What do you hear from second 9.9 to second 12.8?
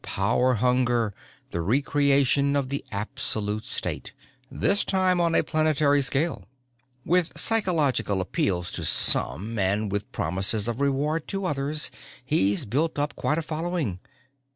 with promises of reward to others he's